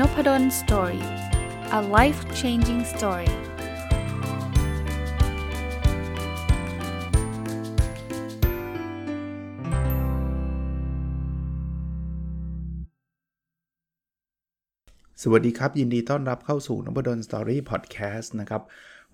[0.00, 1.04] Nopadol's Story
[1.78, 3.30] a life changing story
[15.22, 18.62] สวัสดีครับ ยินดีต้อนรับเข้าสู่ Nopadol's Story Podcast นะครับ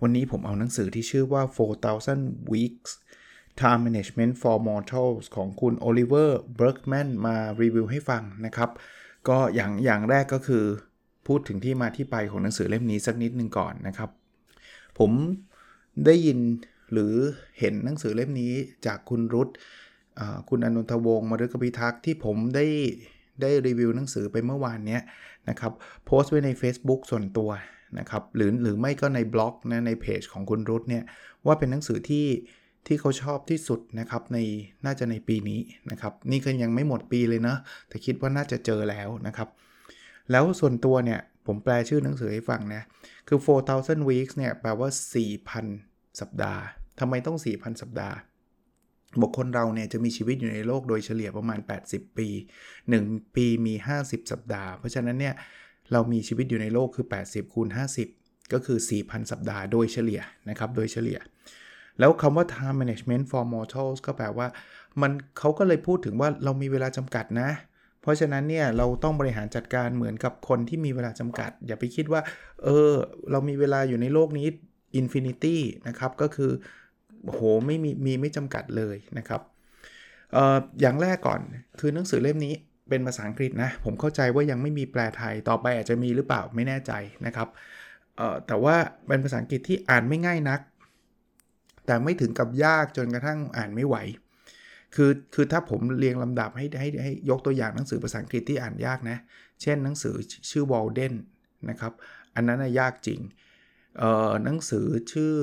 [0.03, 1.43] วันนี้ผมเอาหนังสือที่ชื่อว่า
[1.99, 2.91] 4,000 weeks
[3.61, 8.73] time management for mortals ของคุณโอลิเวอร์เบิร์กแมนมารีวิวให้ฟังนะครับ
[9.29, 10.65] ก็อย่างอย่างแรกก็คือ
[11.27, 14.11] พูดถึงที่มาที่ไปของหนังสือเล่มนี้สักนิดหนึ่งก่อนนะครับ
[14.98, 15.11] ผม
[16.07, 16.39] ได้ยิน
[16.93, 17.15] หรือ
[17.59, 18.53] เห็นหนังสือเล่มนี้
[18.87, 19.48] จากคุณรุต
[20.48, 22.67] คุณอนุทวงศ์มฤคพิทักษ์ที่ผมได้
[23.41, 24.98] ได้รีวิวหนังสือไปเมื่อวานนี้
[25.48, 25.73] นะครับ
[26.05, 27.51] โพสต์ไว้ใน Facebook ส่วนตัว
[27.98, 31.05] นะครับหรือหรือไม่ก็ในบล็อกนะในเพจของคุณรุตเนี่ย
[31.47, 32.27] ว่าเป็นหนังสือที่
[32.86, 34.38] ที่เขาชอบที่สุดนะครับใน
[34.84, 35.60] น่าจะในปีนี้
[35.91, 37.56] นะครับนี่ก็ยังไม่หมดปีเลยนะ
[37.89, 39.48] แต่คิดว่าน่าจะเจอแล้วนะครับ
[40.30, 42.83] แล้วส่วนตัวเนี่ยผมแปลชื่อหนังสือให้ฟังนะ
[43.28, 43.39] คือ
[43.74, 44.89] 4,000 weeks เนี่ยแปลว่า
[45.55, 46.62] 4,000 สัปดาห์
[47.00, 48.16] ทำไมต้อง 4,000 สัปดาห์
[49.20, 51.58] บุคคลเราเนี่ยจะมีชีวิตอยู่ในโลกโดยเฉลี่ยประมาณ
[51.89, 52.28] 80 ปี
[52.80, 55.34] 1 ปีมี 50 สัปดาห์ เพราะฉะนั้นเนี่ย
[55.92, 57.69] เรามีชีวิตอยู่ในโลกคือ 80คูณ
[58.11, 61.19] 50 ก็คือ 4,000 สัปดาห์โดยเฉลี่ยนะครับ โดยเฉลี่ย
[61.98, 64.47] แล้วคำว่า time management for mortals ก็แปลว่า
[65.01, 67.51] มันเขาก็เลยพูดถึงว่าเรามีเวลาจำกัดนะ
[68.03, 72.20] เพราะฉะนั้นเนี่ยเราต้องบริหารจัดการเหมือนกับคนที่มีเวลาจำกัด อย่าไปคิดว่า
[72.65, 72.93] เออ
[73.31, 74.47] เรามีเวลาอยู่ในโลกนี้
[75.01, 75.57] infinity
[75.89, 76.51] นะครับ ก็คือ
[77.25, 79.41] โหไม่มีมีไม่จำกัดเลยนะครับ
[80.33, 81.41] เอออย่างแรกก่อน
[81.81, 82.55] คือหนังสือเล่มนี้
[82.89, 86.93] เป็นภาษาอังกฤษนะ ผมเข้าใจว่ายังไม่มีแปลไทยต่อไปอาจจะมีหรือเปล่าไม่แน่ใจ
[87.27, 87.48] นะครับ
[88.47, 88.77] แต่ว่า
[89.07, 90.61] เป็นภาษาอังกฤษที่อ่านไม่ง่ายนัก
[91.86, 93.97] แต่ไม่ถึงกับยากจนกระทั่งอ่านไม่ไหว
[94.94, 99.19] คือคือถ้าผมเรียงลำดับให้ให้ให้ยกตัวอย่างหนังสือภาษาอังกฤษที่อ่านยากนะ
[99.62, 100.14] เช่นหนังสือ
[100.50, 101.14] ชื่อ Walden
[101.70, 101.92] นะครับ
[102.34, 103.20] อันนั้นยากจริง
[103.98, 105.34] เอ่อหนังสือชื่อ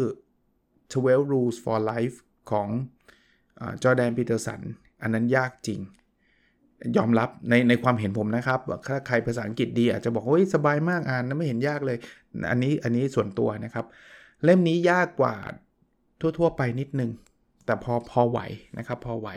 [0.94, 2.18] 12 rules for life
[2.52, 2.68] ของ
[3.84, 4.62] จอแดนปีเตอร์สัน
[5.02, 5.80] อันนั้นยากจริง
[6.98, 11.98] ยอมรับในในความเห็นผมนะครับถ้าใครภาษาอังกฤษดีอาจจะบอกเฮ้ยสบายมากอ่านนะไม่เห็นยากเลย
[12.50, 13.86] อันนี้อันนี้ส่วนตัวนะครับ
[14.44, 15.36] เล่มนี้ยากกว่า
[16.22, 17.12] ทั่ว ๆ ไปนิดนึง
[17.66, 18.40] แต่พอพอไหว
[18.78, 19.30] นะครับ พอไหว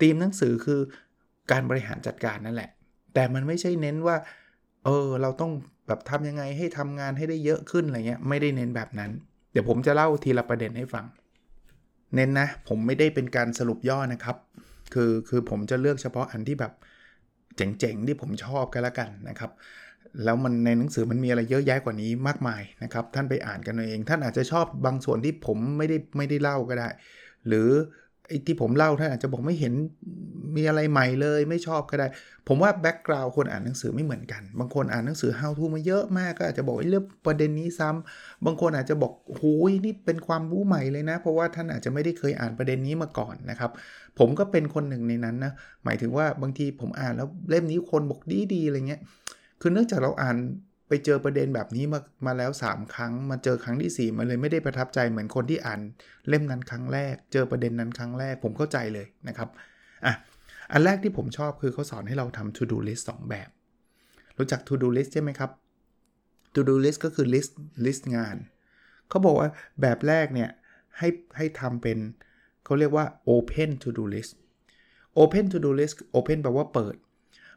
[0.00, 0.80] ธีมหนังสือคือ
[1.50, 2.70] การบริหารจัดการนั่นแหละ
[3.14, 4.16] แต่มันไม่ใช่เน้นว่า
[4.84, 5.52] เออ เราต้อง
[5.86, 9.10] แบบทำยังไงให้ทำงานให้ได้เยอะขึ้นอะไรเงี้ย ไม่ได้เน้นแบบนั้น
[9.52, 11.04] เดี๋ยวผมจะเล่าทีละประเด็นให้ฟัง
[12.14, 14.36] เน้นนะ ผมไม่ได้เป็นการสรุปย่อนะครับ
[14.94, 16.72] คือคือผมจะเลือกเฉพาะอันที่แบบ
[17.56, 19.50] เจ๋งๆที่ผมชอบกันแล้วกันนะครับ
[20.24, 26.88] แล้วมันในหนังสือมันมีอะไรเยอะแยะกว่านี้มากมายนะครับ ท่านไปอ่านกันเอง ท่านอาจจะชอบบางส่วนที่ผมไม่ได้ไม่ได้เล่าก็ได้
[27.48, 27.70] หรือ
[28.28, 29.74] ไอ้ที่ผมเล่าท่านอาจจะบอกไม่เห็น
[30.56, 32.06] มีอะไรใหม่เลยไม่ชอบก็ได้
[32.48, 43.70] ผมว่าแบ็กกราวด์คนอ่านหนังสือไม่เหมือนกัน บางคนอ่านหนังสือ how to มาเยอะมากก็อาจจะบอกเรื่องประเด็นนี้ซ้ำบางคนอาจจะบอกโอ้ยนี่เป็นความรู้ใหม่เลยนะ เพราะว่าท่านอาจจะไม่ได้เคยอ่านประเด็นนี้มาก่อนนะครับ
[44.18, 45.52] ผมก็เป็นคนหนึ่งในนั้นนะ
[45.84, 48.20] หมายถึงว่าบางทีผมอ่านแล้วเล่มนี้คนบอก
[48.54, 49.00] ดีๆอะไรเงี้ย
[49.64, 50.36] คือเนื่องจากเราอ่าน
[50.88, 55.80] ไปเจอประเด็นแบบนี้มามาแล้ว 3 ครั้ง มาเจอครั้งที่ 4 มันเลยไม่ได้ประทับใจเหมือนคนที่อ่าน
[56.28, 59.48] เล่มนั้นครั้งแรก เจอประเด็นนั้นครั้งแรกผมเข้าใจเลยนะครับ
[60.06, 60.14] อะ
[60.72, 63.48] อันแรกที่ผมชอบคือเขาสอนให้เราทำ to do list 2 แบบ
[64.38, 65.50] รู้จัก to do list ใช่ไหมครับ
[66.54, 67.52] to do list ก็คือ list
[67.84, 68.36] list งาน
[69.08, 69.48] เขาบอกว่า
[69.80, 70.50] แบบแรกเนี่ย
[70.98, 71.98] ให้ให้ทำเป็น
[72.64, 74.32] เขาเรียกว่า open to do list
[75.20, 76.94] open to do list open แปลว่าเปิด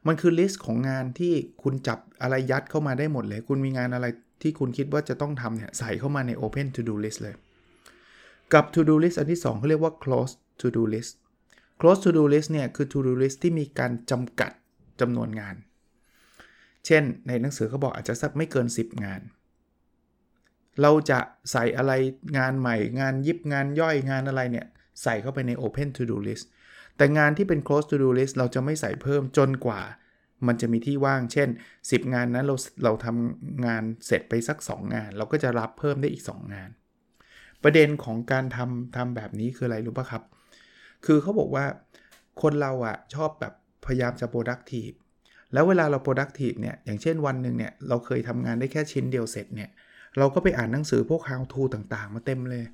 [0.07, 1.33] มันคือลิสต์ของงานที่
[1.63, 4.05] คุณจับอะไรยัดเข้ามาได้หมดเลย คุณมีงานอะไร
[4.41, 7.35] ที่คุณคิดว่าจะต้องทำเนี่ยใส่เข้ามาใน Open to do list เลย
[8.53, 11.13] กับ to do list อันที่2เขาเรียกว่า close to do list
[11.79, 14.51] close to do list เนี่ยคือ to do list ที่มีการจำกัด
[15.01, 15.55] จำนวนงาน
[16.85, 19.21] เช่น ในหนังสือเขาบอกอาจจะสักไม่เกิน 10 งาน
[20.81, 21.19] เราจะ
[21.51, 21.91] ใส่อะไร
[22.37, 24.67] งานใหม่ งานยิบงานย่อยงานอะไรเนี่ย
[25.03, 26.45] ใส่เข้าไปใน Open to do list
[26.97, 29.81] แต่งานที่เป็น close to do list เราจะไม่ใส่เพิ่มจนกว่า
[30.47, 31.49] มันจะมีที่ว่าง เช่น
[31.81, 36.69] 10 งานนั้นเราเราทำงานเสร็จไปสัก 2 งาน เราก็จะรับเพิ่มได้อีก 2 งาน
[37.63, 40.23] ประเด็นของการทำทำแบบนี้คืออะไรรู้ป่ะครับ
[41.05, 41.65] คือเขาบอกว่า
[42.41, 43.53] คนเราอะชอบแบบ
[43.85, 44.95] พยายามจะ productive
[45.53, 49.69] แล้วเวลาเรา productive เนี่ย อย่างเช่นวันหนึ่งเนี่ย เราเคยทำงานได้แค่ชิ้นเดียวเสร็จเนี่ย
[50.17, 52.65] เราก็ไปอ่านหนังสือพวก how to ต่างๆ มาเต็มเลย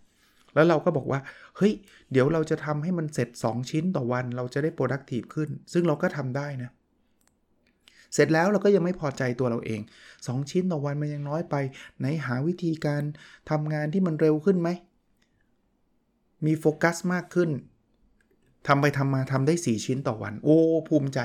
[0.54, 1.20] แล้วเราก็บอกว่า
[1.58, 1.74] เฮ้ย
[2.12, 9.82] เดี๋ยวเราจะทำให้มันเสร็จ 2 ชิ้นต่อวัน เราจะได้ productive ขึ้น ซึ่งเราก็ทำได้นะเเสร็จแล้วเราก็ยังไม่พอใจตัวเราเอง
[10.28, 11.56] 2 ชิ้นต่อวันมันยังน้อยไป
[12.00, 13.04] ไหนหาวิธีการ
[13.50, 14.70] ทำงานที่มันเร็วขึ้นไหม
[16.46, 17.50] มีโฟกัสมากขึ้น
[18.68, 21.20] ทำไปทำมาทำได้ 4 ชิ้นต่อวัน โอ้ภูมิใจ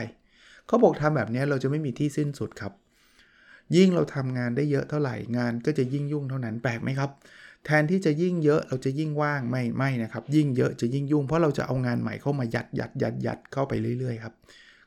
[0.66, 2.72] เขาบอกทำแบบนี้เราจะไม่มีที่สิ้นสุดครับ
[3.76, 7.10] ยิ่งเราทำงานได้เยอะเท่าไหร่งานก็จะยิ่งยุ่งเท่านั้นแปลกไหมครับ
[7.64, 14.34] แทนที่จะยิ่งเยอะเราจะยิ่งว่างไม่ไม่นะครับ ยิ่งเยอะจะยิ่งยุ่งเพราะเราจะเอางานใหม่เข้ามายัดยัดยัดยัดเข้าไปเรื่อยๆครับ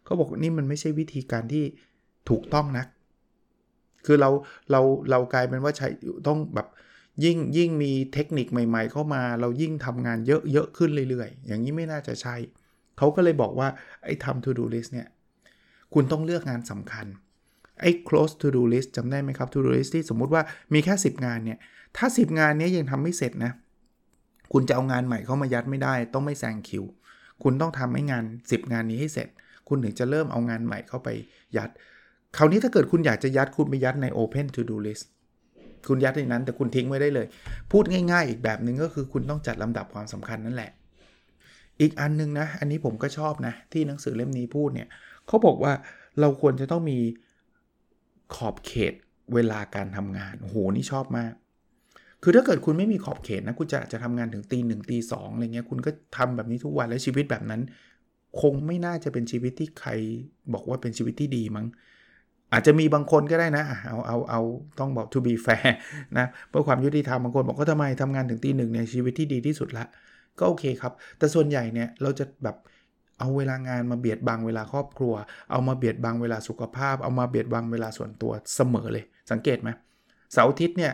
[0.03, 1.63] เขาบอกนี่มันไม่ใช่วิธีการที่
[2.29, 2.85] ถูกต้องนะ
[4.05, 4.29] คือเรา
[4.71, 4.81] เรา
[5.11, 5.87] เรากลายเป็นว่าใช้
[6.27, 6.67] ต้องแบบ
[7.23, 12.35] ยิ่งยิ่งมีเทคนิคใหม่ ๆ เข้ามา เรายิ่งทำงานเยอะเยอะขึ้นเรื่อยๆ อย่างนี้ไม่น่าจะใช่
[12.97, 13.67] เขาก็เลยบอกว่า
[14.03, 15.07] ไอ้ทำ to do list เนี่ย
[15.93, 17.05] คุณต้องเลือกงานสำคัญ
[17.81, 20.43] ไอ้ close to do list จำได้ไหมครับ to do list ที่สมมุติว่า
[20.73, 21.59] มีแค่ 10 งานเนี่ย
[21.97, 23.51] ถ้า 10 งานนี้ยังทำไม่เสร็จนะ
[24.53, 26.83] คุณจะเอางานใหม่เข้ามายัดไม่ได้ ต้องไม่แซงคิว
[27.43, 29.27] คุณต้องทำให้งาน 10 งานนี้ให้เสร็จ
[29.67, 31.09] คุณถึงจะเริ่มเอางานใหม่เข้าไป
[31.57, 31.69] ยัด
[32.37, 35.05] คราวนี้ถ้าเกิดคุณอยากจะยัดคุณไปยัดใน open to do list
[35.87, 37.27] คุณยัดในนั้นแต่คุณทิ้งไว้ได้เลย
[37.71, 40.71] พูดง่าย ๆ อีกแบบหนึ่งก็คือคุณต้องจัดลำดับความสำคัญนั่นแหละ
[41.81, 44.87] อีกอันนึงนะ อันนี้ผมก็ชอบนะ ที่หนังสือเล่มนี้พูดเนี่ย
[45.27, 45.73] เขาบอกว่า
[46.19, 46.99] เราควรจะต้องมี
[48.35, 48.93] ขอบเขต
[49.33, 51.33] เวลาการทำงานโหนี่ชอบมาก
[52.23, 57.61] คือถ้าเกิดคุณไม่มีขอบเขตนะคุณจะจะทำงานถึงตีหนึ่งตีสองอะไรเงี้ยคุณก็ทำแบบนี้ทุกวันแล้วชีวิตแบบนั้น
[58.41, 59.91] คงไม่น่าจะเป็นชีวิตที่ใคร
[60.53, 61.65] บอกว่าเป็นชีวิตที่ดีมั้ง
[62.53, 64.41] อาจจะมีบางคนก็ได้นะ เอาเอาเอา
[64.79, 65.69] ต้องบอก to be fair
[66.17, 69.85] นะเพื่อความยุติธรรมบางคนบอกก็ทำไมทำงานถึงตีหนึ่งในชีวิตที่ดีที่สุดละ
[70.39, 72.55] ก็โอเคครับ แต่ส่วนใหญ่เนี่ยเราจะแบบ
[73.19, 75.13] เอาเวลางานมาเบียดบังเวลาครอบครัว
[75.51, 79.69] เอามาเบียดบังเวลาสุขภาพ เอามาเบียดบังเวลาส่วนตัวเสมอเลย สังเกตไหม
[80.33, 80.93] เสาร์อาทิตย์เนี่ย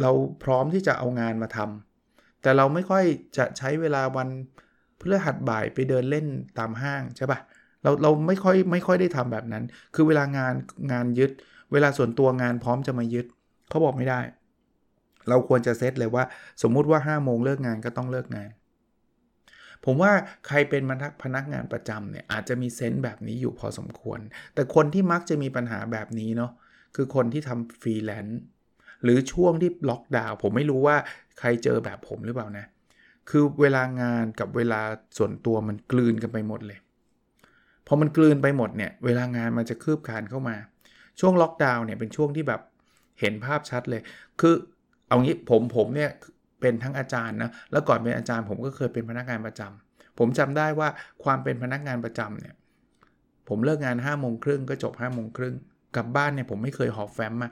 [0.00, 0.10] เรา
[0.44, 3.04] พร้อมที่จะเอางานมาทำแต่เราไม่ค่อย
[3.36, 4.28] จะใช้เวลาวัน
[4.98, 6.26] เพื่อหัดบ่ายไปเดินเล่น
[6.58, 7.38] ตามห้างใช่ปะ
[7.82, 9.64] เราเราไม่ค่อยไม่ค่อยได้ทำแบบนั้น
[9.94, 10.54] คือเวลางาน
[10.92, 11.30] งานยึด
[11.72, 13.26] เวลาส่วนตัวงานพร้อมจะมายึด
[13.68, 14.20] เขาบอกไม่ได้
[15.28, 16.24] เราควรจะเซตเลยว่า
[16.62, 18.50] สมมุติว่า5้าโมงเลิกงานก็ต้องเลิกงาน
[19.84, 20.12] ผมว่า
[20.46, 20.82] ใครเป็น
[21.22, 24.18] พนักงานประจำเนี่ยอาจจะมีเซนต์แบบนี้อยู่พอสมควร
[24.54, 26.52] แต่คนที่มักจะมีปัญหาแบบนี้เนาะ
[26.96, 28.40] คือคนที่ทำฟรีแลนซ์
[29.02, 30.96] หรือช่วงที่ล็อกดาวน์ผมไม่รู้ว่า
[31.38, 32.66] ใครเจอแบบผมหรือเปล่านะ
[33.30, 34.80] คือเวลางานกับเวลา
[35.18, 36.78] ส่วนตัวมันกลืนกันไปหมดเลย
[37.92, 40.56] อมันกลืนไปหมดเนี่ยเวลางานมันจะคืบคานเข้ามา
[41.20, 42.60] ช่วงล็อกดาวน์เนี่ยเป็นช่วงที่แบบ
[43.20, 44.00] เห็นภาพชัดเลย
[44.40, 44.54] คือ
[45.08, 46.10] เอางี้ผมผมเนี่ย
[46.60, 50.88] เป็นทั้งอาจารย์นะแล้วก่อนเป็นอาจารย์ผมก็เคยเป็นพนักงานประจำผมจำได้ว่า
[51.24, 52.54] ความเป็นพนักงานประจำเนี่ย
[53.48, 55.54] ผมเลิกงาน5้าโมงครึ่งก็จบ5้าโมงครึ่ง
[55.96, 57.48] กลับบ้านเนี่ยผมไม่เคยหอบแฟ้มมา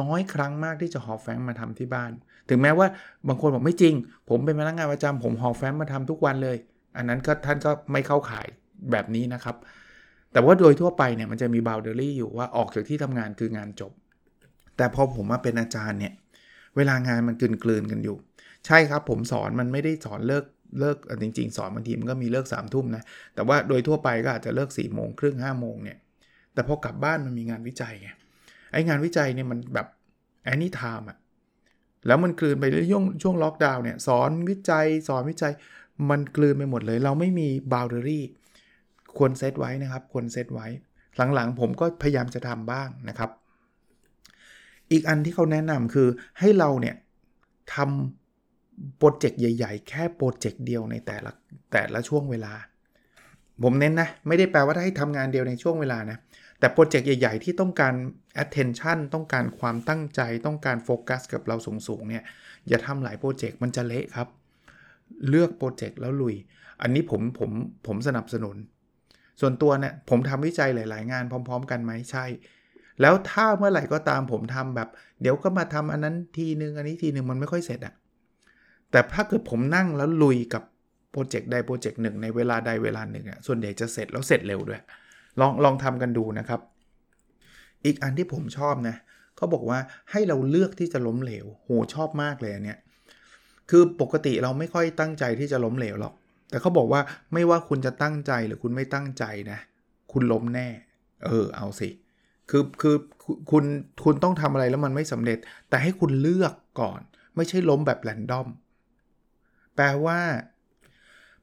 [0.00, 2.12] น้อยครั้งมากที่จะหอบแฟ้มมาทำที่บ้าน
[2.48, 2.86] ถึงแม้ว่า
[3.28, 3.94] บางคนบอกไม่จริง
[4.28, 6.56] ผมเป็นพนักงานประจำผมหอบแฟ้มมาทำทุกวันเลย
[6.96, 8.46] อันนั้นก็ท่านก็ไม่เข้าข่าย
[8.92, 9.56] แบบนี้นะครับ
[10.32, 13.92] แต่ว่าโดยทั่วไปเนี่ยมันจะมีบาวเดอรี่อยู่ว่าออกจากที่ทำงานคืองานจบ
[14.76, 16.12] แต่พอผมมาเป็นอาจารย์เนี่ย
[16.76, 18.16] เวลางานมันกลืนกลืนกันอยู่
[18.66, 20.44] ใช่ครับผมสอนมันไม่ได้สอนเลิก
[20.80, 23.02] เลิกจริง ๆ สอนบางทีมันก็มีเลิก3ามทุ่มนะ
[23.34, 25.98] แต่ว่าโดยทั่วไปก็อาจจะเลิก4ี่โมงครึ่งห้าโมงเนี่ย
[26.54, 28.08] แต่พอกลับบ้านมันมีงานวิจัยไง
[28.72, 29.86] ไอ้งานวิจัยเนี่ยมันแบบ
[30.44, 31.18] anytime อะ
[32.06, 32.86] แล้วมันกลืนไปเรื่อย
[33.22, 35.52] ช่วงล็อกดาวน์เนี่ยสอนวิจัยสอนวิจัย
[36.10, 38.24] มันกลืนไปหมดเลย เราไม่มี boundary
[39.16, 40.66] ควรเซตไว้นะครับ ควรเซตไว้
[41.34, 43.30] หลังๆ ผมก็พยายามจะทำบ้างนะครับ
[44.90, 46.08] อีกอันที่เขาแนะนำคือ
[46.38, 46.96] ให้เราเนี่ย
[47.74, 51.30] ทำโปรเจกต์ใหญ่ ๆ แค่โปรเจกต์เดียวในแต่ละ
[51.72, 52.52] แต่ละช่วงเวลา
[53.62, 56.18] ผมเน้นนะ ไม่ได้แปลว่าให้ทำงานเดียวในช่วงเวลานะ
[56.58, 57.94] แต่โปรเจกต์ใหญ่ ๆ ที่ต้องการ
[58.42, 62.24] attention ต้องการความตั้งใจ ต้องการโฟกัสกับเราสูงๆเนี่ย
[62.68, 64.28] อย่าทำหลายโปรเจกต์มันจะเละครับ
[65.28, 66.36] เลือกโปรเจกต์แล้วลุย
[66.82, 67.50] อันนี้ผมผม
[67.86, 68.56] ผมสนับสนุน
[69.40, 72.24] ส่วนตัวเนี่ยผมทำวิจัยหลาย ๆ งานพร้อม ๆ กันไหมใช่
[73.00, 74.88] แล้วถ้าเมื่อไหร่ก็ตามผมทำแบบ
[75.20, 77.94] เดี๋ยวก็มาทำอันนั้นทีนึงอันนี้ทีนึงมันไม่ค่อยเสร็จอะ
[78.90, 80.62] แต่ถ้าเกิดผมนั่งแล้วลุยกับ
[81.12, 84.80] โปรเจกต์ใดโปรเจกต์หนึ่งในเวลาใดเวลาหนึ่งอะส่วนใหญ่จะเสร็จแล้วเสร็จเร็วด้วย
[85.40, 86.60] ลองลองทำกันดูนะครับ
[87.84, 88.96] อีกอันที่ผมชอบนะ
[89.36, 89.78] เขาบอกว่า
[90.10, 92.78] ให้เราเลือกที่จะล้มเหลวโหชอบมากเลยเนี่ย
[93.70, 96.14] คือปกติเราไม่ค่อยตั้งใจที่จะล้มเหลวหรอก
[96.50, 97.00] แต่เขาบอกว่า
[97.32, 99.58] ไม่ว่าคุณจะตั้งใจหรือคุณไม่ตั้งใจนะ
[100.12, 100.68] คุณล้มแน่
[101.26, 101.88] เออ เอาสิ
[102.50, 102.96] คือคือ
[103.50, 103.64] คุณ
[104.04, 105.38] คุณต้องทำอะไรแล้วมันไม่สำเร็จ
[105.68, 107.00] แต่ให้คุณเลือกก่อน
[107.36, 108.48] ไม่ใช่ล้มแบบแรนดอม
[109.76, 110.18] แปลว่า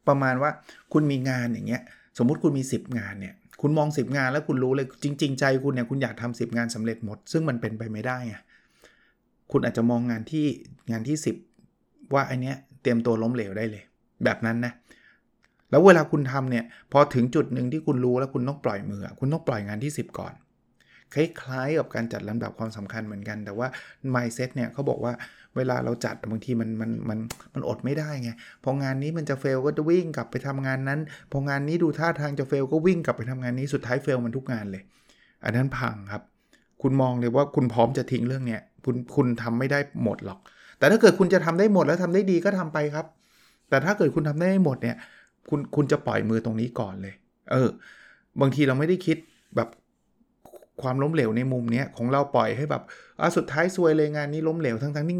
[0.08, 0.52] ประมาณว่า
[0.94, 1.82] คุณมีงานอย่างเงี้ย
[2.18, 8.36] สมมุติคุณมี 10 งานเนี่ย คุณมอง 10 งานแล้วคุณรู้เลยจริง ๆ ใจคุณเนี่ยคุณอยากทำ10 งานสำเร็จหมด ซึ่งมันเป็นไปไม่ได้ไง
[9.52, 10.46] คุณอาจจะมองงานที่
[10.92, 11.18] งานที่
[11.66, 13.84] 10 ว่าอันเนี้ยเตรียมตัวล้มเหลวได้เลย
[14.24, 14.74] แบบนั้นนะ
[15.72, 20.34] แล้วเวลาคุณทำเนี่ยพอถึงจุดหนึ่งที่คุณรู้แล้วคุณต้องปล่อยมือ คุณต้องปล่อยงานที่ 10 ก่อน
[21.14, 23.68] คล้ายๆกับการจัดลำดับความสำคัญเหมือนกัน แต่ว่า
[24.14, 25.14] mindset เนี่ยเขาบอกว่า
[25.56, 27.20] เวลาเราจัดบางทีมันมันมัน
[27.54, 28.30] มันอดไม่ได้ไง
[28.64, 31.00] พองานนี้มันจะเฟลก็จะวิ่งกลับไปทำงานนั้น
[31.32, 34.84] พองานนี้ดูท่าทางจะเฟลก็วิ่งกลับไปทำงานนี้สุดท้ายเฟลมันทุกงานเลย
[35.44, 36.24] อันนั้นพังครับ
[36.82, 40.40] คุณมองเลยว่าคุณพร้อมจะทิ้งเรื่องเนี้ยคุณคุณทำไม่ได้หมดหรอก
[40.78, 43.06] แต่ถ้าเกิดคุณจะทำได้หมดแล้วทำได้ดีก็ทำไปครับ
[43.70, 44.96] แต่ถ้าเกิดคุณทำได้ไม่หมดเนี่ย
[45.50, 47.14] คุณคุณจะปล่อยมือตรงนี้ก่อนเลย
[47.52, 47.70] เออ
[48.42, 49.18] บางทีเราไม่ได้คิด
[49.56, 49.70] แบบ
[50.82, 52.84] ความล้มเหลวในมุมเนี้ยของเราปล่อยให้แบบ
[53.20, 55.18] อะสุดท้ายซวยเลยงานนี้ล้มเหลวทั้งทั้งที่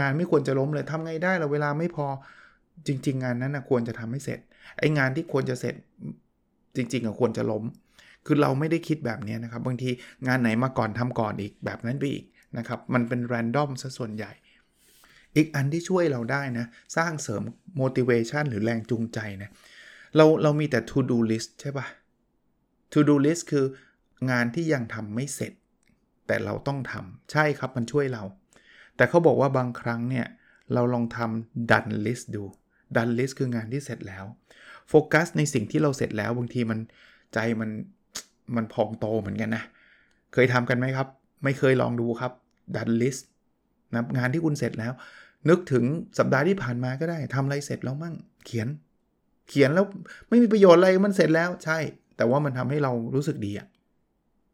[0.00, 2.06] งานไม่ควรจะล้มเลยทำไงได้เราเวลาไม่พอ
[2.86, 4.38] จริง ๆ งานนั้นนะควรจะทำให้เสร็จ
[4.78, 5.74] ไอ้งานที่ควรจะเสร็จ
[6.76, 7.64] จริงๆอะควรจะล้ม
[8.26, 9.90] คือเราไม่ได้คิดแบบนี้นะครับ บางที
[10.26, 12.24] งานไหนมาก่อนทำก่อนอีกแบบนั้นไปอีก
[12.58, 14.32] นะครับ มันเป็นแรนดอมซะส่วนใหญ่
[15.36, 16.66] อีกอันที่ช่วยเราได้นะ
[16.96, 17.42] สร้างเสริม
[17.80, 19.50] motivation หรือแรงจูงใจนะ
[20.16, 21.86] เราเรามีแต่ to do list ใช่ปะ
[22.92, 23.64] to do list คือ
[24.30, 25.52] งานที่ยังทำไม่เสร็จ
[26.26, 28.24] แต่เราต้องทำใช่ครับมันช่วยเรา
[28.96, 30.26] แต่เขาบอกว่าบางครั้งเนี่ย
[30.74, 32.44] เราลองทำ done list ดู
[32.96, 34.24] done list คืองานที่เสร็จแล้ว
[34.88, 36.78] โฟกัสในสิ่งที่เราเสร็จแล้วบางทีมัน
[37.34, 37.70] ใจมัน
[38.56, 39.64] มันพองโตเหมือนกันนะ
[40.32, 41.08] เคยทำกันไหมครับ
[41.44, 42.32] ไม่เคยลองดูครับ
[42.76, 43.22] done list
[43.94, 44.92] นะงานที่คุณเสร็จแล้ว
[45.48, 45.84] นึกถึง
[46.18, 48.14] สัปดาห์ที่ผ่านมาก็ได้ทำอะไรเสร็จแล้วมั่ง
[48.46, 48.68] เขียน
[49.48, 49.84] เขียนแล้ว
[50.28, 51.78] ไม่มีประโยชน์อะไรมันเสร็จแล้วใช่
[52.16, 53.66] แต่ว่ามันทำให้เรารู้สึกดีอะ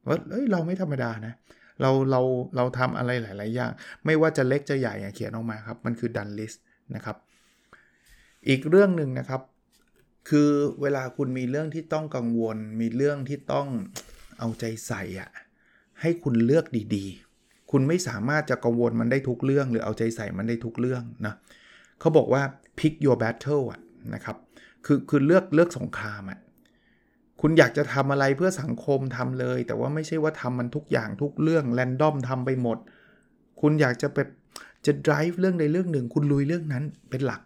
[0.06, 1.34] ว่าเอ้ยเราไม่ธรรมดานะ
[1.80, 2.20] เราเรา
[2.56, 3.70] เราทำอะไรหลาย ๆ อย่าง
[4.04, 6.58] ไม่ว่าจะเล็กจะใหญ่เขียนออกมาครับ มันคือ done list
[6.94, 7.16] นะครับ
[8.48, 9.42] อีกเรื่องหนึ่งนะครับ
[10.28, 10.50] คือ
[10.82, 13.66] เวลาคุณมีเรื่องที่ต้องกังวล มีเรื่องที่ต้อง
[14.38, 15.30] เอาใจใส่อะ
[16.00, 16.64] ให้คุณเลือก
[16.96, 17.23] ดี ๆ
[17.76, 21.34] คุณไม่สามารถจะกังวลมันได้ทุกเรื่อง หรือเอาใจใส่มันได้ทุกเรื่องนะ
[22.00, 22.42] เขาบอกว่า
[22.78, 23.80] pick your battle อะ
[24.14, 24.36] นะครับ
[24.86, 26.38] คือคือเลือกเลือกสงครามอะ
[27.40, 32.78] คุณอยากจะทำอะไรเพื่อสังคมทำเลย แต่ว่าไม่ใช่ว่าทำมันทุกอย่างทุกเรื่องแรนดอมทำไปหมด
[33.60, 34.18] คุณอยากจะไป
[34.86, 37.40] จะ drive เรื่องใดเรื่องหนึ่ง คุณลุยเรื่องนั้นเป็นหลัก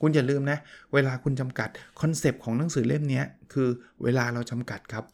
[0.00, 0.58] คุณอย่าลืมนะ
[0.94, 1.68] เวลาคุณจำกัด
[2.00, 3.22] concept ของหนังสือเล่มนี้
[3.52, 3.68] คือ
[4.02, 5.04] เวลาเราจำกัดครับ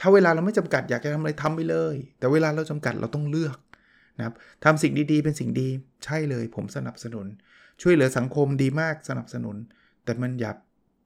[0.00, 3.56] ถ้าเวลาเราไม่จำกัดอยากจะทำอะไรทำไปเลย แต่เวลาเราจำกัดเราต้องเลือก
[4.18, 4.34] นะครับ
[4.64, 5.68] ทำสิ่งดีๆ เป็นสิ่งดี
[6.04, 7.26] ใช่เลย ผมสนับสนุน
[7.82, 9.56] ช่วยเหลือสังคมดีมากสนับสนุน
[10.04, 10.52] แต่มันอย่า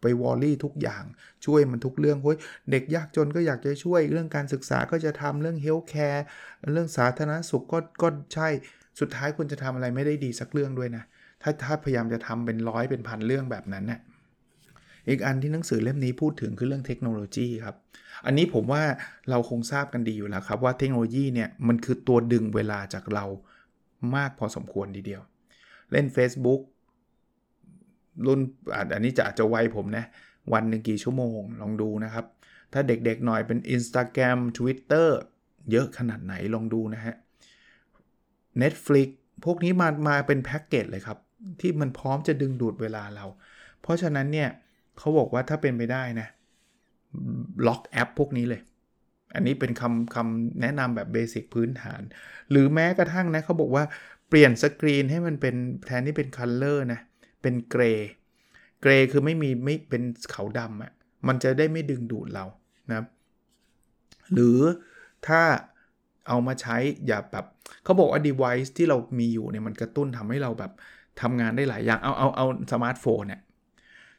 [0.03, 1.05] ไป worry ทุกอย่าง
[1.47, 2.39] ช่วยมันทุกเรื่องเฮ้ย
[2.71, 6.25] เด็กยากจนก็อยากจะช่วยเรื่องการศึกษาก็จะทำเรื่อง healthcare
[6.73, 8.49] เรื่องสาธารณสุขก็ก็ใช่
[9.01, 11.05] สุดท้ายคุณจะทำอะไรไม่ได้ดีสักเรื่องด้วยนะ
[11.43, 14.01] ถ้าถ้าพยายามจะทำเป็นร้อยเป็นพันเรื่องแบบนั้นนะ่ะ
[15.09, 17.77] อีกอันที่หนังสือเล่มนี้พูดถึงคือเรื่องเทคโนโลยีครับ
[18.27, 18.83] อันนี้ผมว่า
[19.31, 23.25] เราคงทราบกันดีอยู่แล้วครับ ว่าเทคโนโลยีเนี่ยมันคือตัวดึงเวลาจากเรา
[24.17, 25.23] มากพอสมควรทีเดียว
[25.93, 26.61] เล่น Facebook
[28.27, 28.41] รุ่น
[28.95, 30.05] อันนี้จะอาจจะไวผมนะ
[30.53, 32.27] วันหนึ่งกี่ชั่วโมงลองดูนะครับ
[32.73, 35.09] ถ้าเด็กๆหน่อยเป็น Instagram Twitter
[35.71, 37.15] เยอะขนาดไหนลองดูนะฮะ
[38.63, 39.09] Netflix
[39.45, 41.19] พวกนี้มามาเป็นแพ็กเกจเลยครับ
[41.61, 43.27] ที่มันพร้อมจะดึงดูดเวลาเรา
[43.83, 44.49] เพราะฉะนั้นเนี่ย
[44.99, 46.29] เขาบอกว่าถ้าเป็นไปได้นะ
[47.67, 48.63] ล็อกแอปพวกนี้เลย
[49.35, 52.03] อันนี้เป็นคำคำแนะนำแบบเบสิกพื้นฐาน
[52.51, 53.85] หรือแม้กระทั่งนะเขาบอกว่า
[54.29, 55.55] เปลี่ยนสกรีนให้มันเป็น
[55.87, 57.01] แทนที่เป็นคัลเลอร์นะ
[57.43, 58.11] เป็นเกรย์
[58.83, 60.03] gray คือไม่มีไม่เป็น
[60.35, 60.93] ขาวดำอะ่ะ
[61.29, 62.45] มันจะได้ไม่ดึงดูดเรา
[62.91, 63.07] นะ
[64.33, 64.59] หรือ
[65.27, 65.41] ถ้า
[66.29, 67.47] เอามาใช้อย่าแบบ
[67.85, 70.73] เขาบอกว่า device ที่เรามีอยู่เนี่ยมันกระตุ้นทำให้เราแบบ
[71.21, 73.41] ทำงานได้หลายอย่าง เอาเอาเอาสมาร์ทโฟนเนี่ย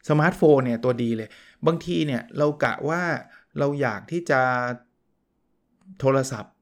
[0.10, 1.30] สมาร์ทโฟนเนี่ยตัวดีเลย
[1.68, 3.02] บางทีเนี่ยเรากะว่า
[3.60, 4.40] เราอยากที่จะ
[6.00, 6.54] โทรศัพท์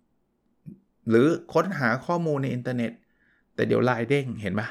[1.10, 2.92] หรือค้นหาข้อมูลในอินเทอร์เน็ต
[3.56, 4.62] แต่เดี๋ยวไลน์เด้งเห็นไหม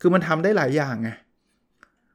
[0.00, 1.10] คือมันทำได้หลายอย่างไง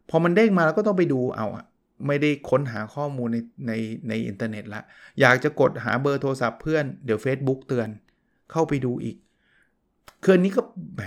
[0.09, 1.65] พอมันเด้งมาแล้วก็ต้องไปดูเอาอะ
[2.07, 3.71] ไม่ได้ค้นหาข้อมูลในใน
[4.09, 4.81] ในอินเทอร์เน็ตละ
[5.21, 7.89] อยากจะกดหาเบอร์โทรศัพท์เพื่อน เดี๋ยว Facebook เตือน
[8.51, 9.17] เข้าไปดูอีก
[10.25, 10.61] ทีนี้ก็
[10.95, 11.01] แหม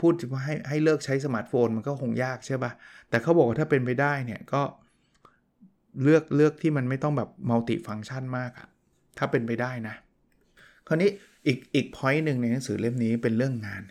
[0.00, 2.72] พูดว่าให้ให้เลิกใช้สมาร์ทโฟนมันก็คงยากใช่ปะ่ะ
[3.10, 4.62] แต่เขาบอกว่าถ้าเป็นไปได้เนี่ยก็
[6.02, 8.66] เลือกเลือกที่มันไม่ต้องแบบ multifunction มากอะ
[9.18, 9.94] ถ้าเป็นไปได้นะ
[10.86, 11.10] คราวนี้
[11.46, 13.82] อีกอีกพอยต์หนึ่งในหนังสือเล่มนี้เป็นเรื่องงาน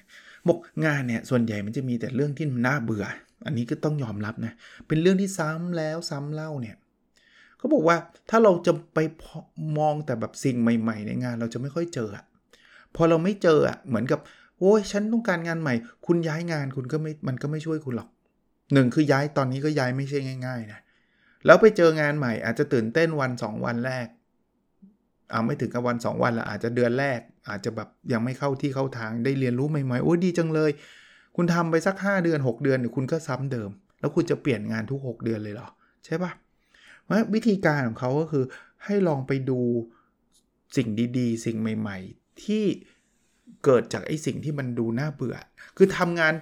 [0.47, 3.05] บอกงานเนี่ยส่วนใหญ่มันจะมีแต่เรื่องที่น่าเบื่อ
[3.45, 4.53] อันนี้ก็ต้องยอมรับนะ
[4.87, 6.75] เป็นเรื่องที่ซ้ำแล้วซ้ำเล่าเนี่ย
[7.57, 7.97] เขาบอกว่า
[8.29, 8.99] ถ้าเราจะไป
[9.77, 12.09] มองแต่แบบสิ่งใหม่ ๆ ในงานเราจะไม่ค่อยเจอ
[12.95, 14.19] พอเราไม่เจออะเหมือนกับ
[14.59, 15.73] โอ้ยฉันต้องการงานใหม่
[16.05, 18.09] คุณย้ายงานคุณก็ไม่มันก็ไม่ช่วยคุณหรอก
[18.73, 20.79] หนึ่งคือย้ายตอนนี้ก็ย้ายไม่ใช่ง่าย ๆ นะ
[21.45, 24.07] แล้วไปเจองานใหม่อาจจะตื่นเต้นวัน 2 วันแรก
[25.31, 30.71] อ่าไม่ถึงกับวัน 2 วันละอาจจะเดือนแรก อาจจะแบบยังไม่เข้าที่เข้าทางได้เรียนรู้ใหม่ๆโอ้ยดีจังเลย
[31.35, 35.67] คุณทำไปสัก 5 เดือน 6 เดือนเดี๋ยวคุณก็ซ้ำเดิม แล้วคุณจะเปลี่ยนงานทุก 6 เดือนเลยเหรอ
[36.05, 36.31] ใช่ปะ
[37.09, 38.43] ว่าวิธีการของเขาก็คือ
[38.85, 39.59] ให้ลองไปดู
[40.75, 42.63] สิ่งดีๆ สิ่งใหม่ ๆ ที่
[43.65, 45.35] เกิดจากไอ้สิ่งที่มันดูน่าเบื่อ
[45.77, 46.33] คือทำงาน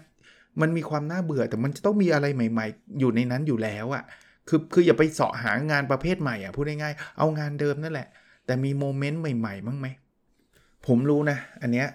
[0.61, 4.03] มันมีความน่าเบื่อ แต่มันจะต้องมีอะไรใหม่ ๆ อยู่ในนั้นอยู่แล้วอะ่ะ
[4.47, 8.07] คือคืออย่าไปเสาะหางานประเภทใหม่อะ่ะพูดง่ายๆเอางานเดิมนั่นแหละ
[8.45, 9.87] แต่มีโมเมนต์ใหม่ๆบ้างไหม
[10.87, 11.87] ผมรู้นะ อันเนี้ย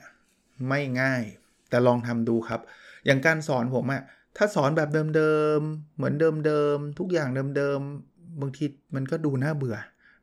[0.69, 1.23] ไม่ง่าย
[1.71, 2.61] แต่ลองทำดูครับ
[3.07, 4.03] อย่างการสอนผมอะ
[4.37, 6.15] ถ้าสอนแบบเดิมๆ เหมือน
[6.47, 8.65] เดิมๆ ทุกอย่างเดิมๆ บางที
[8.95, 9.77] มันก็ดูน่าเบื่อ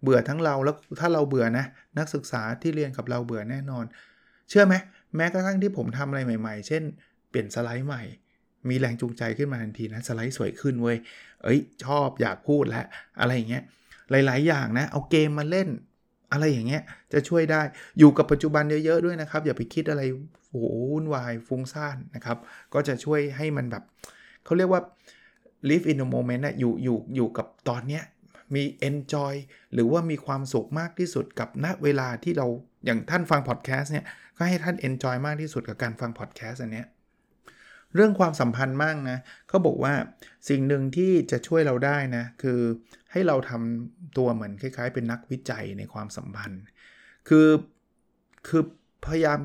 [0.04, 1.66] เบื่อทั้งเราแล้วถ้าเราเบื่อนะ
[1.98, 3.86] นักศึกษาที่เรียนกับเราเบื่อแน่นอน
[4.50, 4.76] เชื่อไหม
[5.16, 6.84] แม้กระทั่งที่ผมทำอะไรใหม่ ๆ เช่น
[7.30, 8.04] เปลี่ยนสไลด์ใหม่
[8.70, 10.98] มีแรงจูงใจขึ้นมาทันทีนะสไลด์สวยขึ้นเว้ย
[11.44, 12.86] เอ้ย ชอบอยากพูดแล้ว
[13.20, 13.64] อะไรอย่างเงี้ย
[14.12, 15.70] หลาย ๆ อย่างนะ เอาเกมมาเล่น
[16.32, 17.62] อะไรอย่างเงี้ยจะช่วยได้
[18.00, 20.02] อยู่กับปัจจุบันเยอะ ๆ ด้วยนะครับ อย่าไปคิดอะไร
[20.50, 22.38] โอ้วุ่นวายฟุ้งซ่านนะครับ
[22.74, 23.84] ก็จะช่วยให้มันแบบ
[24.46, 24.82] เขาเรียกว่า
[25.70, 28.04] live in the moment นะอยู่อยู่อยู่กับตอนเนี้ย
[28.56, 29.34] มี enjoy
[29.74, 32.48] หรือว่ามีความสุขมากที่สุดกับณเวลาที่เรา
[32.86, 34.06] อย่างท่านฟังพอดแคสต์เนี่ย
[34.38, 36.88] ก็ให้ท่าน enjoy มากที่สุดกับการฟังพอดแคสต์อันเนี้ย
[37.96, 39.18] เรื่องความสัมพันธ์มากนะ
[39.50, 39.94] เขาบอกว่า
[40.50, 42.60] สิ่งหนึ่งที่จะช่วยเราได้นะคือ
[43.12, 46.62] ให้เราทำตัวเหมือนคล้ายๆ เป็นนักวิจัยในความสัมพันธ์
[47.28, 47.48] คือ
[48.48, 48.62] คือ
[49.06, 49.40] พยายาม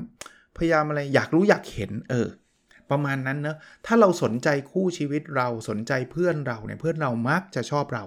[0.57, 2.27] พยายามอะไรอยากรู้อยากเห็นเออ
[2.91, 8.03] ประมาณนั้นเนะถ้าเราสนใจคู่ชีวิตเราสนใจเพื่อนเราเนี่ยเพื่อนเรามักจะชอบเรา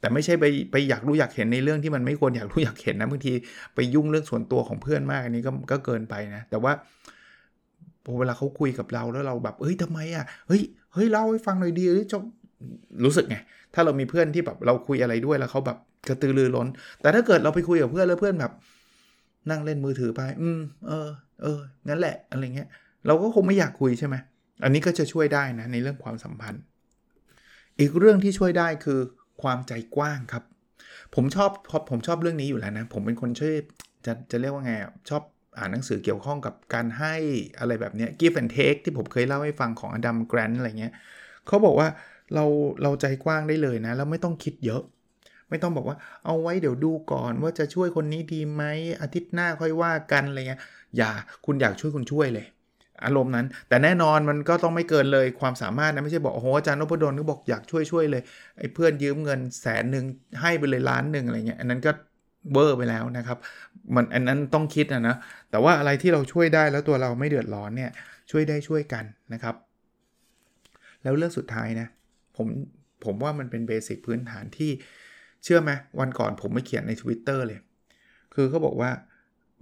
[0.00, 3.32] แต่ไม่ใช่ไปไปอยากรู้อยากเห็นในเรื่องที่มันไม่ควรอยากรู้อยากเห็นนะบางที
[3.74, 6.72] ไปยุ่งเรื่องส่วนตัวของเพื่อนมากอันนี้ก็ก็เกินไปนะ แต่ว่า
[8.18, 10.62] เวลาเขาคุยกับเราแล้วเราแบบเฮ้ยทำไมอะเฮ้ย
[10.94, 12.18] เฮ้ยเล่าให้ฟังหน่อยดีจะ
[13.04, 13.36] รู้สึกไง
[13.74, 15.78] ถ้าเรามีเพื่อนที่แบบเราคุยอะไรด้วยแล้วเขาแบบ
[16.08, 16.66] กระตือรือร้น
[17.00, 18.52] แต่ถ้าเกิดเราไปคุยกับเพื่อนแล้วเพื่อนแบบ
[19.50, 21.08] นั่งเล่นมือถือไป อืม เออ
[21.42, 22.68] เอองั้นแหละอะไรเงี้ย
[23.06, 24.16] เราก็คงไม่อยากคุยใช่ไหม
[24.64, 26.62] อันนี้ก็จะช่วยได้นะในเรื่องความสัมพันธ์
[27.80, 29.00] อีกเรื่องที่ช่วยได้คือ
[29.42, 30.44] ความใจกว้างครับ
[31.14, 31.50] ผมชอบ
[31.90, 33.54] ผมชอบเรื่องนี้อยู่แล้วนะ ผมเป็นคนช่วย
[34.06, 34.72] จะจะเรียกว่าไง
[35.10, 35.22] ชอบ
[35.58, 37.14] อ่านหนังสือเกี่ยวข้องกับการให้
[37.58, 40.92] อะไรแบบนี้ give and take ที่ผมเคยเล่าให้ฟังของอดัมแกรนอะไรเงี้ย
[41.46, 41.88] เขาบอกว่า
[42.34, 42.44] เรา
[42.82, 44.82] เราใจกว้างได้เลยนะ แล้วไม่ต้องคิดเยอะ
[45.50, 48.62] ไม่ต้องบอกว่าเอาไว้เดี๋ยวดูก่อนว่าจะช่วยคนนี้ดีไหม
[49.00, 50.60] อาทิตย์หน้าค่อยว่ากันอะไรเงี้ย
[50.96, 51.10] อย่า
[51.44, 52.46] คุณอยากช่วยคุณช่วยเลย
[53.04, 58.22] อารมณ์นั้น แต่แน่นอนมันก็ต้องไม่เกินเลยความสามารถนะ ไม่ใช่บอก โอ้โหอาจารย์นพดลก็บอกอยากช่วยช่วยเลย
[58.58, 60.04] ไอ้เพื่อนยืมเงินแสนหนึ่ง
[60.40, 61.90] ให้ไปเลยล้านหนึ่งอะไรเงี้ยอันนั้นก็
[62.52, 63.38] เบอร์ไปแล้วนะครับ
[63.94, 65.16] มันอันนั้นต้องคิดนะนะ
[65.50, 67.90] แต่ว่าอะไรที่เราช่วยได้แล้วตัวเราไม่เดือดร้อนเนี่ย
[68.30, 69.54] ช่วยได้ช่วยกันนะครับ
[71.02, 71.88] แล้วเรื่องสุดท้ายนะ
[72.36, 72.46] ผม
[73.04, 74.70] ผมว่ามันเป็นเบสิกพื้นฐานที่
[75.44, 77.60] เชื่อไหมวันก่อนผมไม่เขียนใน Twitter เลย
[78.34, 78.90] คือเขาบอกว่า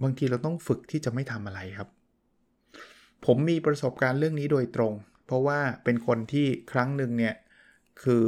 [0.03, 1.89] บางทีเราต้องฝึกที่จะไม่ทำอะไรครับ
[3.25, 4.93] ผมมีประสบการณ์เรื่องนี้โดยตรง
[5.25, 7.35] เพราะว่าเป็นคนที่ครั้งหนึ่งเนี่ย
[8.03, 8.23] คือ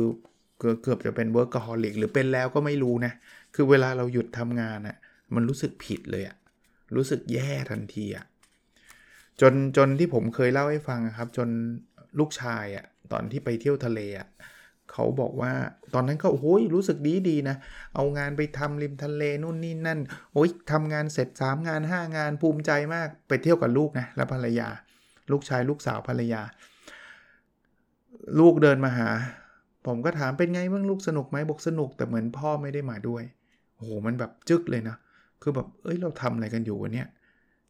[0.60, 3.14] เกือบจะเป็น workaholic หรือเป็นแล้วก็ไม่รู้นะ
[3.56, 4.98] คือเวลาเราหยุดทำงานอะ่ะ
[5.36, 6.38] มันรู้สึกผิดเลยอะ
[6.96, 8.26] รู้สึกแย่ทันทีอะ
[9.42, 11.50] จนจนที่ผมเคยเล่าให้ฟังครับ จน
[12.20, 14.28] ลูกชายอะตอนที่ไปเที่ยวทะเลอะ
[14.92, 15.54] เขาบอกว่า
[15.94, 17.56] ตอนนั้นเขาโอ้ยรู้สึกดีดีนะ
[17.96, 20.00] เอางานไปทำริมทะเลนู่นนี่นั่น
[20.34, 24.68] โอ้ยทำงานเสร็จ 3 งาน 5 งานภูมิใจมากไปเที่ยวกับลูกนะและภรรยา
[25.32, 26.42] ลูกชายลูกสาวภรรยา
[28.40, 29.10] ลูกเดินมาหา
[29.88, 33.24] ผมก็ถามเป็นไงบ้างลูกสนุกไหมบอกสนุกแต่เหมือนพ่อไม่ได้มาด้วย
[33.76, 34.96] โอ้โหมันแบบจึกเลยนะ
[35.42, 37.08] คือแบบเอ้ยเราทำอะไรกันอยู่วะเนี่ย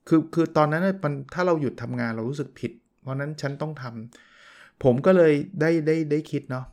[0.07, 6.65] คือคือตอนนั้นมันถ้าเราหยุดทำงานเรารู้สึกผิด เพราะนั้นฉันต้องทำผมก็เลยได้ได้ได้คิดเนาะ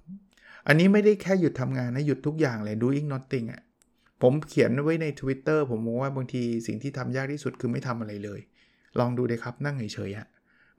[0.67, 3.63] อันนี้ไม่ได้แค่หยุดทำงานนะ หยุดทุกอย่างเลย doing nothing อะ่ะ
[4.23, 8.41] ผมเขียนไว้ใน Twitter ผมมองว่าบางทีสิ่งที่ทำยากที่สุดคือไม่ทำอะไรเลย
[8.99, 10.27] ลองดูเลยครับนั่งเฉยๆอะ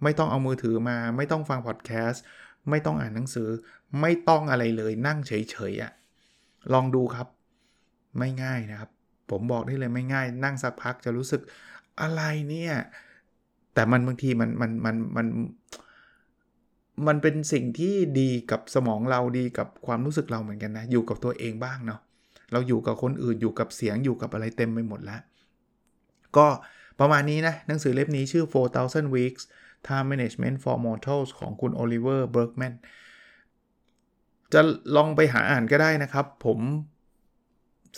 [0.04, 2.24] ไม่ต้องเอามือถือมา ไม่ต้องฟังพอดแคสต์
[2.70, 3.50] ไม่ต้องอ่านหนังสือ
[4.02, 5.92] ไม่ต้องอะไรเลยนั่งเฉยๆอะ
[6.74, 7.28] ลองดูครับ
[8.20, 8.90] ไม่ง่ายนะครับ
[9.32, 11.42] ผมบอกได้เลยไม่ง่าย นั่งสักพักจะรู้สึก
[12.02, 12.74] อะไรเนี่ย
[13.74, 15.28] แต่มันบางทีมันมันมันมัน
[17.08, 22.00] มันเป็นสิ่งที่ดีกับสมองเราดีกับความรู้สึกเราเหมือนกันนะ อยู่กับตัวเองบ้างเนาะ
[22.52, 25.22] เราอยู่กับคนอื่นอยู่กับเสียงอยู่กับอะไรเต็มไปหมดแล้ว
[26.38, 26.48] ก็
[27.00, 29.44] ประมาณนี้นะ หนังสือเล่มนี้ชื่อ 4,000 weeks
[29.88, 32.74] time management for mortals ของคุณโอลิเวอร์เบิร์กแมน
[34.54, 34.62] จะ
[34.96, 36.60] ลองไปหาอ่านก็ได้นะครับ ผม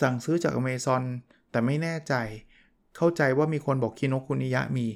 [0.02, 1.02] สั่งซื้อจากอเมซอน
[1.50, 2.14] แต่ไม่แน่ใจ
[2.96, 4.86] เข้าใจว่ามีคนบอกคิโนคุนิยะมี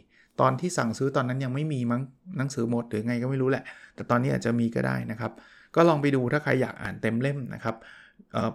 [0.40, 2.02] ตอนที่สั่งซื้อตอนนั้นยังไม่มีมั้ง
[2.38, 5.32] หนังสือหมดหรือไงก็ไม่รู้แหละ แต่ตอนนี้อาจจะมีก็ได้นะครับ
[5.74, 7.76] ก็ลองไปดูถ้าใครอยากอ่านเต็มเล่มนะครับ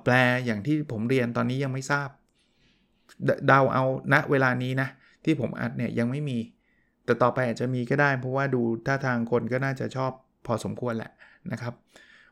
[0.03, 0.13] แปล
[0.45, 2.09] อย่างที่ผมเรียนตอนนี้ยังไม่ทราบ
[3.47, 4.87] เดาเอาณเวลานี้นะ
[5.25, 6.37] ที่ผมอัดเนี่ยยังไม่มี
[7.05, 10.11] แต่ต่อไปอาจจะมีก็ได้ เพราะว่าดูท่าทางคนก็น่าจะชอบ
[10.45, 11.11] พอสมควรแหละ
[11.51, 11.73] นะครับ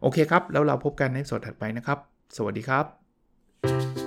[0.01, 1.99] โอเคครับ แล้วเราพบกันในสดถัดไปนะครับ
[2.37, 4.06] สวัสดีครับ